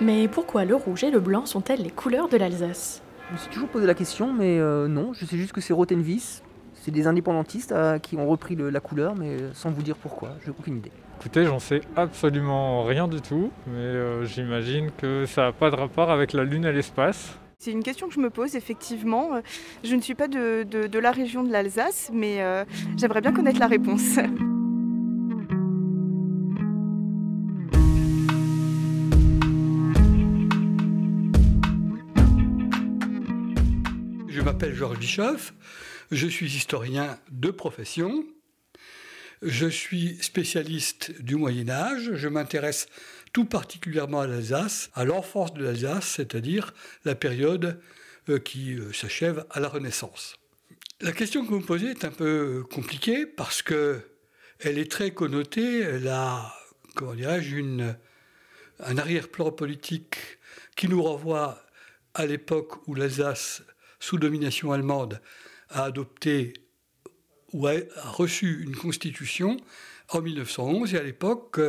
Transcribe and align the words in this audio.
Mais 0.00 0.28
pourquoi 0.28 0.64
le 0.64 0.74
rouge 0.74 1.04
et 1.04 1.10
le 1.10 1.20
blanc 1.20 1.46
sont-elles 1.46 1.82
les 1.82 1.90
couleurs 1.90 2.28
de 2.28 2.36
l'Alsace? 2.36 3.02
Je 3.28 3.32
me 3.34 3.38
suis 3.38 3.50
toujours 3.50 3.68
posé 3.68 3.86
la 3.86 3.94
question, 3.94 4.32
mais 4.32 4.58
euh, 4.58 4.88
non, 4.88 5.12
je 5.12 5.24
sais 5.24 5.36
juste 5.36 5.52
que 5.52 5.60
c'est 5.60 5.72
Rotenvis. 5.72 6.42
C'est 6.74 6.90
des 6.92 7.06
indépendantistes 7.06 7.72
euh, 7.72 7.98
qui 7.98 8.16
ont 8.16 8.28
repris 8.28 8.54
le- 8.54 8.70
la 8.70 8.78
couleur, 8.80 9.16
mais 9.16 9.30
euh, 9.40 9.50
sans 9.54 9.70
vous 9.70 9.82
dire 9.82 9.96
pourquoi, 9.96 10.30
j'ai 10.44 10.50
aucune 10.50 10.76
idée. 10.76 10.92
Écoutez, 11.18 11.44
j'en 11.44 11.58
sais 11.58 11.80
absolument 11.96 12.84
rien 12.84 13.08
du 13.08 13.20
tout, 13.20 13.50
mais 13.66 13.72
euh, 13.78 14.24
j'imagine 14.24 14.90
que 14.96 15.24
ça 15.26 15.42
n'a 15.46 15.52
pas 15.52 15.70
de 15.70 15.76
rapport 15.76 16.10
avec 16.10 16.32
la 16.34 16.44
Lune 16.44 16.64
et 16.66 16.72
l'espace. 16.72 17.38
C'est 17.58 17.72
une 17.72 17.82
question 17.82 18.06
que 18.06 18.14
je 18.14 18.20
me 18.20 18.30
pose 18.30 18.54
effectivement. 18.54 19.30
Je 19.82 19.96
ne 19.96 20.00
suis 20.02 20.14
pas 20.14 20.28
de, 20.28 20.62
de- 20.62 20.86
de 20.86 20.98
la 20.98 21.10
région 21.10 21.42
de 21.42 21.50
l'Alsace, 21.50 22.10
mais 22.12 22.42
euh, 22.42 22.64
j'aimerais 22.98 23.22
bien 23.22 23.32
connaître 23.32 23.58
la 23.58 23.66
réponse. 23.66 24.18
m'appelle 34.46 34.76
Georges 34.76 35.00
Bischoff, 35.00 35.54
je 36.12 36.28
suis 36.28 36.46
historien 36.54 37.18
de 37.32 37.50
profession, 37.50 38.24
je 39.42 39.66
suis 39.66 40.22
spécialiste 40.22 41.20
du 41.20 41.34
Moyen 41.34 41.68
Âge, 41.68 42.14
je 42.14 42.28
m'intéresse 42.28 42.86
tout 43.32 43.44
particulièrement 43.44 44.20
à 44.20 44.28
l'Alsace, 44.28 44.88
à 44.94 45.04
l'enfance 45.04 45.52
de 45.52 45.64
l'Alsace, 45.64 46.06
c'est-à-dire 46.06 46.74
la 47.04 47.16
période 47.16 47.80
euh, 48.28 48.38
qui 48.38 48.74
euh, 48.74 48.92
s'achève 48.92 49.44
à 49.50 49.58
la 49.58 49.66
Renaissance. 49.66 50.36
La 51.00 51.10
question 51.10 51.44
que 51.44 51.50
vous 51.50 51.58
me 51.58 51.66
posez 51.66 51.88
est 51.88 52.04
un 52.04 52.12
peu 52.12 52.62
compliquée 52.72 53.26
parce 53.26 53.62
que 53.62 54.00
elle 54.60 54.78
est 54.78 54.88
très 54.88 55.10
connotée, 55.10 55.80
elle 55.80 56.06
a, 56.06 56.54
comment 56.94 57.14
dirais-je, 57.14 57.56
un 58.78 58.96
arrière-plan 58.96 59.50
politique 59.50 60.38
qui 60.76 60.86
nous 60.86 61.02
renvoie 61.02 61.60
à 62.14 62.26
l'époque 62.26 62.86
où 62.86 62.94
l'Alsace, 62.94 63.64
sous 64.06 64.18
domination 64.18 64.70
allemande, 64.70 65.20
a 65.68 65.82
adopté 65.82 66.54
ou 67.52 67.66
a, 67.66 67.74
reçu 67.96 68.62
une 68.62 68.76
constitution 68.76 69.56
en 70.10 70.20
1911 70.20 70.94
et 70.94 70.98
à 70.98 71.02
l'époque, 71.02 71.60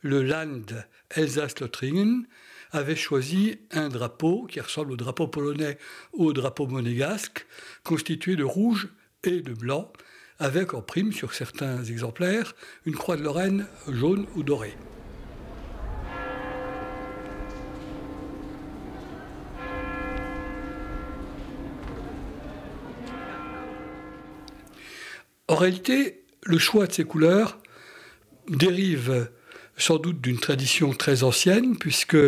le 0.00 0.22
Land 0.24 0.64
Elsass-Lothringen 1.10 2.26
avait 2.72 2.96
choisi 2.96 3.60
un 3.70 3.88
drapeau 3.88 4.46
qui 4.46 4.58
ressemble 4.58 4.92
au 4.92 4.96
drapeau 4.96 5.28
polonais 5.28 5.78
ou 6.12 6.24
au 6.24 6.32
drapeau 6.32 6.66
monégasque, 6.66 7.46
constitué 7.84 8.34
de 8.34 8.42
rouge 8.42 8.88
et 9.22 9.40
de 9.40 9.54
blanc, 9.54 9.92
avec 10.40 10.74
en 10.74 10.82
prime 10.82 11.12
sur 11.12 11.34
certains 11.34 11.84
exemplaires 11.84 12.56
une 12.84 12.96
croix 12.96 13.16
de 13.16 13.22
Lorraine 13.22 13.68
jaune 13.86 14.26
ou 14.34 14.42
dorée. 14.42 14.74
En 25.56 25.58
réalité, 25.58 26.20
le 26.42 26.58
choix 26.58 26.86
de 26.86 26.92
ces 26.92 27.04
couleurs 27.04 27.58
dérive 28.46 29.30
sans 29.78 29.96
doute 29.96 30.20
d'une 30.20 30.38
tradition 30.38 30.92
très 30.92 31.22
ancienne, 31.22 31.78
puisque 31.78 32.18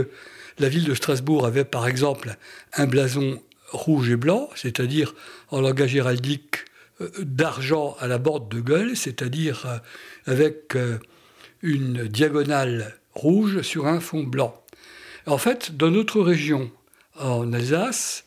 la 0.59 0.69
ville 0.71 0.87
de 0.87 0.95
Strasbourg 0.95 1.45
avait 1.45 1.67
par 1.67 1.87
exemple 1.87 2.39
un 2.73 2.87
blason 2.87 3.43
rouge 3.71 4.09
et 4.09 4.17
blanc, 4.17 4.49
c'est-à-dire 4.55 5.15
en 5.51 5.61
langage 5.61 5.95
héraldique 5.95 6.65
euh, 7.03 7.11
d'argent 7.19 7.99
à 8.01 8.07
la 8.07 8.17
borde 8.17 8.49
de 8.49 8.63
gueule, 8.63 8.97
c'est-à-dire 8.97 9.67
euh, 9.67 9.79
avec 10.25 10.75
euh, 10.75 10.97
une 11.61 12.09
diagonale 12.09 12.97
rouge 13.13 13.61
sur 13.61 13.89
un 13.89 14.01
fond 14.01 14.23
blanc. 14.23 14.59
En 15.27 15.37
fait, 15.37 15.77
dans 15.77 15.91
notre 15.91 16.23
région, 16.23 16.71
en 17.21 17.53
Alsace, 17.53 18.25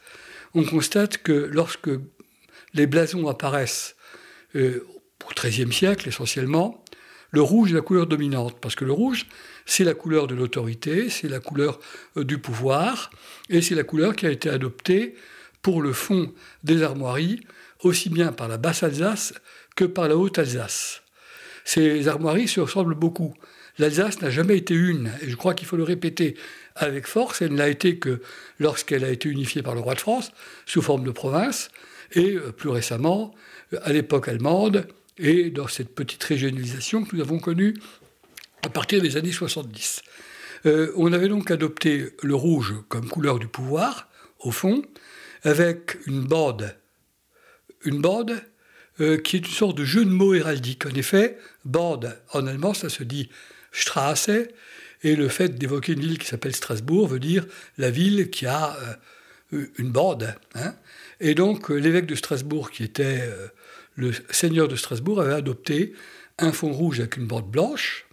on 0.54 0.64
constate 0.64 1.18
que 1.18 1.50
lorsque 1.52 1.90
les 2.76 2.86
blasons 2.86 3.28
apparaissent 3.28 3.96
euh, 4.56 4.86
au 5.26 5.34
XIIIe 5.34 5.72
siècle 5.72 6.08
essentiellement, 6.08 6.84
le 7.32 7.42
rouge 7.42 7.72
est 7.72 7.76
la 7.76 7.82
couleur 7.82 8.08
dominante, 8.08 8.60
parce 8.60 8.76
que 8.76 8.84
le 8.84 8.92
rouge, 8.92 9.26
c'est 9.66 9.86
la 9.86 9.94
couleur 9.94 10.28
de 10.28 10.36
l'autorité, 10.36 11.10
c'est 11.10 11.30
la 11.30 11.40
couleur 11.40 11.80
euh, 12.18 12.26
du 12.26 12.38
pouvoir, 12.38 13.10
et 13.50 13.62
c'est 13.62 13.76
la 13.76 13.84
couleur 13.84 14.16
qui 14.16 14.26
a 14.26 14.32
été 14.32 14.50
adoptée 14.50 15.16
pour 15.62 15.82
le 15.82 15.94
fond 15.94 16.34
des 16.64 16.84
armoiries, 16.84 17.40
aussi 17.84 18.10
bien 18.10 18.32
par 18.32 18.48
la 18.48 18.58
basse 18.58 18.84
Alsace 18.84 19.34
que 19.76 19.86
par 19.86 20.08
la 20.08 20.18
haute 20.18 20.40
Alsace. 20.40 21.02
Ces 21.64 22.08
armoiries 22.08 22.48
se 22.48 22.60
ressemblent 22.60 22.96
beaucoup. 22.96 23.34
L'Alsace 23.78 24.22
n'a 24.22 24.30
jamais 24.30 24.58
été 24.58 24.74
une, 24.74 25.12
et 25.22 25.30
je 25.30 25.36
crois 25.36 25.54
qu'il 25.54 25.68
faut 25.68 25.78
le 25.78 25.84
répéter 25.84 26.36
avec 26.76 27.08
force, 27.08 27.42
elle 27.42 27.54
ne 27.54 27.58
l'a 27.58 27.70
été 27.70 27.98
que 27.98 28.22
lorsqu'elle 28.60 29.04
a 29.04 29.10
été 29.10 29.30
unifiée 29.30 29.62
par 29.62 29.76
le 29.76 29.82
roi 29.82 29.96
de 29.96 30.00
France, 30.00 30.32
sous 30.66 30.82
forme 30.82 31.04
de 31.04 31.12
province, 31.12 31.70
et 32.14 32.36
euh, 32.36 32.52
plus 32.52 32.70
récemment, 32.70 33.34
euh, 33.74 33.80
à 33.84 33.94
l'époque 33.94 34.28
allemande, 34.28 34.88
et 35.18 35.50
dans 35.50 35.68
cette 35.68 35.94
petite 35.94 36.24
régionalisation 36.24 37.04
que 37.04 37.16
nous 37.16 37.22
avons 37.22 37.40
connue 37.40 37.76
à 38.64 38.70
partir 38.70 39.02
des 39.02 39.18
années 39.18 39.32
70. 39.32 40.02
Euh, 40.66 40.92
on 40.96 41.12
avait 41.14 41.28
donc 41.28 41.52
adopté 41.52 42.10
le 42.22 42.36
rouge 42.36 42.76
comme 42.88 43.08
couleur 43.08 43.40
du 43.40 43.48
pouvoir, 43.48 44.10
au 44.40 44.52
fond, 44.52 44.84
avec 45.44 45.98
une 46.08 46.24
bande, 46.24 46.76
une 47.84 48.02
bande 48.02 48.42
qui 49.24 49.36
est 49.36 49.40
une 49.40 49.46
sorte 49.46 49.76
de 49.76 49.84
jeu 49.84 50.06
de 50.06 50.12
mots 50.12 50.36
héraldique. 50.36 50.86
En 50.86 50.92
effet, 50.92 51.40
bande, 51.66 52.16
en 52.34 52.46
allemand, 52.46 52.76
ça 52.76 52.88
se 52.88 53.04
dit 53.04 53.30
Straße, 53.72 54.30
et 55.02 55.16
le 55.16 55.28
fait 55.28 55.58
d'évoquer 55.58 55.94
une 55.94 56.02
ville 56.02 56.20
qui 56.20 56.28
s'appelle 56.28 56.56
Strasbourg 56.56 57.08
veut 57.08 57.20
dire 57.20 57.48
la 57.80 57.90
ville 57.90 58.30
qui 58.30 58.46
a 58.46 58.78
une 59.52 59.92
bande. 59.92 60.36
hein. 60.56 60.74
Et 61.20 61.36
donc, 61.36 61.70
euh, 61.70 61.76
l'évêque 61.76 62.06
de 62.06 62.16
Strasbourg, 62.16 62.72
qui 62.72 62.84
était 62.84 63.22
euh, 63.22 63.48
le 63.96 64.12
seigneur 64.30 64.68
de 64.68 64.76
Strasbourg, 64.76 65.22
avait 65.22 65.34
adopté 65.34 65.94
un 66.38 66.52
fond 66.52 66.72
rouge 66.72 67.00
avec 67.00 67.18
une 67.18 67.28
bande 67.28 67.50
blanche. 67.50 68.08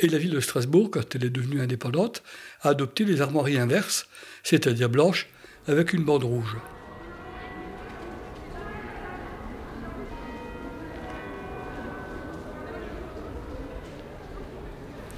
Et 0.00 0.08
la 0.08 0.18
ville 0.18 0.30
de 0.30 0.40
Strasbourg, 0.40 0.90
quand 0.90 1.14
elle 1.14 1.24
est 1.24 1.30
devenue 1.30 1.60
indépendante, 1.60 2.22
a 2.62 2.70
adopté 2.70 3.04
les 3.04 3.20
armoiries 3.20 3.58
inverses, 3.58 4.06
c'est-à-dire 4.42 4.88
blanches 4.88 5.28
avec 5.66 5.92
une 5.92 6.04
bande 6.04 6.24
rouge. 6.24 6.56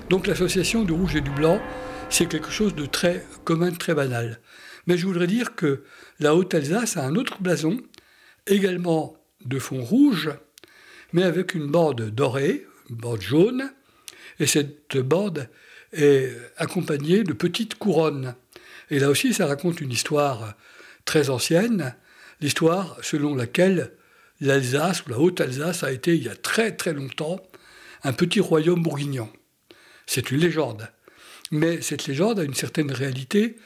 Donc 0.09 0.27
l'association 0.27 0.83
du 0.83 0.93
rouge 0.93 1.15
et 1.15 1.21
du 1.21 1.31
blanc, 1.31 1.61
c'est 2.09 2.27
quelque 2.27 2.51
chose 2.51 2.75
de 2.75 2.85
très 2.85 3.25
commun, 3.45 3.71
très 3.71 3.95
banal. 3.95 4.41
Mais 4.87 4.97
je 4.97 5.07
voudrais 5.07 5.27
dire 5.27 5.55
que 5.55 5.85
la 6.19 6.35
Haute-Alsace 6.35 6.97
a 6.97 7.05
un 7.05 7.15
autre 7.15 7.41
blason, 7.41 7.81
également 8.47 9.17
de 9.45 9.59
fond 9.59 9.83
rouge, 9.83 10.31
mais 11.13 11.23
avec 11.23 11.55
une 11.55 11.67
bande 11.67 12.11
dorée, 12.11 12.67
une 12.89 12.97
bande 12.97 13.21
jaune, 13.21 13.73
et 14.39 14.47
cette 14.47 14.97
bande 14.97 15.49
est 15.93 16.37
accompagnée 16.57 17.25
de 17.25 17.33
petites 17.33 17.77
couronnes. 17.77 18.35
Et 18.91 18.99
là 18.99 19.11
aussi, 19.11 19.35
ça 19.35 19.47
raconte 19.47 19.81
une 19.81 19.93
histoire 19.93 20.55
très 21.05 21.31
ancienne, 21.31 21.95
l'histoire 22.41 22.97
selon 23.03 23.35
laquelle 23.35 23.93
l'Alsace 24.41 25.05
ou 25.05 25.11
la 25.11 25.19
Haute-Alsace 25.19 25.85
a 25.85 25.93
été, 25.93 26.17
il 26.17 26.25
y 26.25 26.29
a 26.29 26.37
très 26.37 26.75
très 26.75 26.93
longtemps, 26.93 27.41
un 28.03 28.13
petit 28.13 28.41
royaume 28.41 28.83
bourguignon. 28.83 29.29
C'est 30.07 30.31
une 30.31 30.39
légende. 30.41 30.89
Mais 31.51 31.83
cette 31.83 32.07
légende 32.07 32.39
a 32.39 32.45
une 32.45 32.55
certaine 32.55 32.91
réalité 32.91 33.57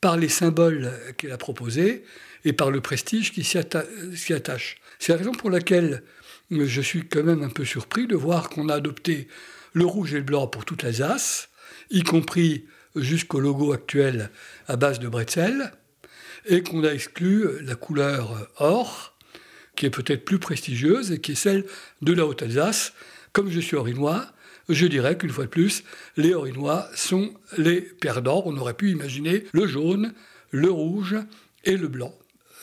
par 0.00 0.16
les 0.16 0.28
symboles 0.28 0.92
qu'elle 1.16 1.32
a 1.32 1.38
proposés 1.38 2.04
et 2.44 2.52
par 2.52 2.70
le 2.70 2.80
prestige 2.80 3.32
qui 3.32 3.44
s'y 3.44 3.58
atta- 3.58 3.86
s'y 4.14 4.32
attache. 4.32 4.76
C'est 4.98 5.12
la 5.12 5.18
raison 5.18 5.32
pour 5.32 5.50
laquelle 5.50 6.02
je 6.50 6.80
suis 6.80 7.06
quand 7.06 7.22
même 7.22 7.42
un 7.42 7.48
peu 7.50 7.64
surpris 7.64 8.06
de 8.06 8.16
voir 8.16 8.48
qu'on 8.48 8.68
a 8.68 8.74
adopté 8.74 9.28
le 9.72 9.84
rouge 9.84 10.14
et 10.14 10.18
le 10.18 10.24
blanc 10.24 10.46
pour 10.46 10.64
toute 10.64 10.82
l'Alsace, 10.82 11.48
y 11.90 12.02
compris 12.02 12.66
jusqu'au 12.96 13.40
logo 13.40 13.72
actuel 13.72 14.30
à 14.66 14.76
base 14.76 14.98
de 14.98 15.08
bretzel, 15.08 15.72
et 16.46 16.62
qu'on 16.62 16.82
a 16.84 16.92
exclu 16.92 17.46
la 17.62 17.74
couleur 17.74 18.48
or, 18.56 19.14
qui 19.76 19.86
est 19.86 19.90
peut-être 19.90 20.24
plus 20.24 20.38
prestigieuse 20.38 21.12
et 21.12 21.20
qui 21.20 21.32
est 21.32 21.36
celle 21.36 21.64
de 22.02 22.12
la 22.12 22.26
Haute-Alsace. 22.26 22.94
Comme 23.32 23.50
je 23.50 23.60
suis 23.60 23.76
orinois, 23.76 24.26
je 24.72 24.86
dirais 24.86 25.16
qu'une 25.16 25.30
fois 25.30 25.44
de 25.44 25.50
plus, 25.50 25.84
les 26.16 26.34
orinois 26.34 26.88
sont 26.94 27.32
les 27.58 27.80
perdants. 27.80 28.42
On 28.46 28.56
aurait 28.56 28.74
pu 28.74 28.90
imaginer 28.90 29.44
le 29.52 29.66
jaune, 29.66 30.14
le 30.50 30.70
rouge 30.70 31.16
et 31.64 31.76
le 31.76 31.88
blanc, 31.88 32.14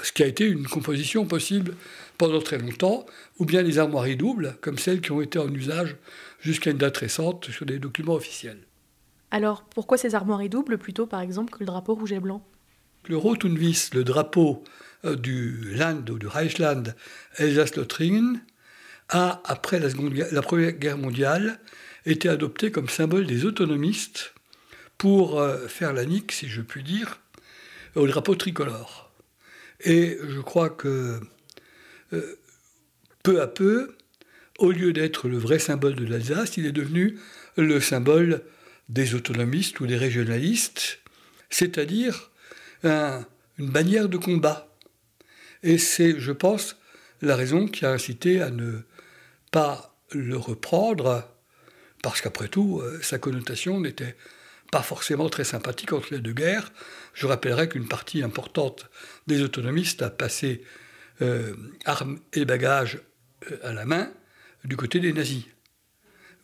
ce 0.02 0.12
qui 0.12 0.24
a 0.24 0.28
été 0.28 0.46
une 0.46 0.68
composition 0.68 1.26
possible 1.26 1.76
pendant 2.18 2.42
très 2.42 2.58
longtemps, 2.58 3.06
ou 3.38 3.46
bien 3.46 3.62
les 3.62 3.78
armoiries 3.78 4.18
doubles, 4.18 4.58
comme 4.62 4.80
celles 4.80 5.02
qui 5.02 5.12
ont 5.12 5.22
été 5.22 5.38
en 5.38 5.54
usage 5.54 5.96
jusqu'à 6.40 6.72
une 6.72 6.78
date 6.78 6.98
récente 6.98 7.52
sur 7.52 7.66
des 7.66 7.80
documents 7.80 8.16
officiels. 8.16 8.60
Alors 9.30 9.64
pourquoi 9.64 9.98
ces 9.98 10.16
armoiries 10.16 10.50
doubles 10.50 10.78
plutôt 10.78 11.06
par 11.06 11.22
exemple 11.22 11.54
que 11.54 11.60
le 11.60 11.66
drapeau 11.66 11.94
rouge 11.94 12.14
et 12.14 12.20
blanc? 12.20 12.44
Le 13.08 13.18
Rotunvis, 13.18 13.90
le 13.94 14.04
drapeau 14.04 14.64
euh, 15.06 15.16
du 15.16 15.74
Land 15.76 16.04
ou 16.10 16.18
du 16.18 16.28
Reichsland 16.28 16.84
Elsass-Lothringen, 17.38 18.42
a, 19.10 19.42
après 19.46 19.80
la, 19.80 19.90
seconde, 19.90 20.14
Guerre- 20.14 20.28
la 20.32 20.42
Première 20.42 20.74
Guerre 20.74 20.98
mondiale, 20.98 21.60
été 22.08 22.30
adopté 22.30 22.72
comme 22.72 22.90
symbole 22.90 23.28
des 23.28 23.46
autonomistes 23.46 24.34
pour 24.98 25.40
euh, 25.40 25.68
faire 25.68 25.94
la 25.94 26.06
nique, 26.06 26.32
si 26.32 26.48
je 26.48 26.62
puis 26.62 26.84
dire, 26.84 27.20
au 27.96 28.08
drapeau 28.08 28.36
tricolore. 28.36 29.12
Et 29.82 30.18
je 30.28 30.40
crois 30.40 30.70
que 30.70 31.20
euh, 32.14 32.36
peu 33.24 33.42
à 33.42 33.48
peu, 33.48 33.96
au 34.58 34.72
lieu 34.72 34.94
d'être 34.94 35.28
le 35.28 35.38
vrai 35.38 35.60
symbole 35.60 35.96
de 35.96 36.06
l'Alsace, 36.06 36.58
il 36.58 36.66
est 36.66 36.72
devenu 36.72 37.20
le 37.58 37.80
symbole 37.80 38.42
des 38.90 39.14
autonomistes 39.14 39.80
ou 39.82 39.88
des 39.88 39.98
régionalistes, 39.98 41.00
c'est-à-dire 41.50 42.32
une 42.84 43.26
bannière 43.60 44.08
de 44.08 44.18
combat. 44.18 44.74
Et 45.62 45.78
c'est, 45.78 46.20
je 46.20 46.32
pense, 46.32 46.78
la 47.22 47.36
raison 47.36 47.68
qui 47.68 47.86
a 47.86 47.92
incité 47.92 48.42
à 48.42 48.50
ne 48.50 48.80
pas 49.52 49.96
le 50.12 50.38
reprendre, 50.38 51.28
parce 52.10 52.22
qu'après 52.22 52.48
tout, 52.48 52.80
euh, 52.80 53.02
sa 53.02 53.20
connotation 53.20 53.82
n'était 53.82 54.16
pas 54.72 54.82
forcément 54.82 55.28
très 55.28 55.44
sympathique 55.44 55.92
entre 55.92 56.14
les 56.14 56.20
deux 56.20 56.32
guerres. 56.32 56.72
Je 57.14 57.28
rappellerai 57.28 57.68
qu'une 57.68 57.90
partie 57.90 58.24
importante 58.24 58.90
des 59.28 59.42
autonomistes 59.42 60.02
a 60.02 60.10
passé 60.10 60.64
euh, 61.22 61.54
armes 61.84 62.20
et 62.32 62.46
bagages 62.46 63.02
euh, 63.52 63.58
à 63.62 63.74
la 63.74 63.84
main 63.84 64.10
du 64.64 64.78
côté 64.78 65.02
des 65.02 65.12
nazis. 65.12 65.44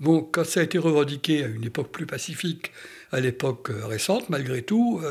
Bon, 0.02 0.22
quand 0.22 0.44
ça 0.44 0.60
a 0.60 0.64
été 0.64 0.78
revendiqué 0.78 1.46
à 1.46 1.48
une 1.48 1.64
époque 1.64 1.94
plus 1.94 2.08
pacifique, 2.08 2.74
à 3.14 3.22
l'époque 3.22 3.70
récente, 3.72 4.28
malgré 4.28 4.64
tout, 4.64 5.02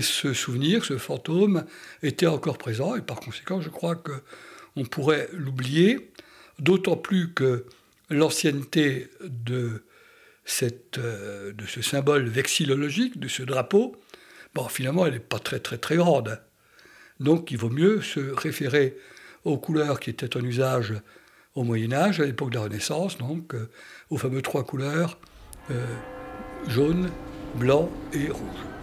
ce 0.00 0.34
souvenir, 0.34 0.84
ce 0.84 0.98
fantôme 0.98 1.64
était 2.02 2.26
encore 2.26 2.58
présent 2.58 2.94
et 2.94 3.00
par 3.00 3.20
conséquent, 3.20 3.60
je 3.62 3.70
crois 3.70 3.96
que 3.96 4.12
on 4.76 4.84
pourrait 4.84 5.28
l'oublier, 5.32 6.10
d'autant 6.58 6.96
plus 6.96 7.32
que 7.32 7.64
l'ancienneté 8.10 9.10
de, 9.22 9.84
euh, 10.98 11.52
de 11.52 11.66
ce 11.66 11.82
symbole 11.82 12.28
vexillologique, 12.28 13.18
de 13.18 13.28
ce 13.28 13.42
drapeau, 13.42 13.96
finalement, 14.68 15.06
elle 15.06 15.14
n'est 15.14 15.20
pas 15.20 15.38
très, 15.38 15.60
très, 15.60 15.78
très 15.78 15.96
grande. 15.96 16.40
Donc, 17.20 17.50
il 17.50 17.58
vaut 17.58 17.70
mieux 17.70 18.02
se 18.02 18.20
référer 18.20 18.96
aux 19.44 19.58
couleurs 19.58 20.00
qui 20.00 20.10
étaient 20.10 20.36
en 20.36 20.42
usage 20.42 20.94
au 21.54 21.64
Moyen 21.64 21.92
Âge, 21.92 22.20
à 22.20 22.24
l'époque 22.24 22.50
de 22.50 22.56
la 22.56 22.62
Renaissance, 22.62 23.18
donc 23.18 23.54
euh, 23.54 23.68
aux 24.10 24.16
fameux 24.16 24.42
trois 24.42 24.64
couleurs, 24.64 25.18
euh, 25.70 25.84
jaune, 26.68 27.10
blanc 27.56 27.90
et 28.12 28.28
rouge. 28.28 28.81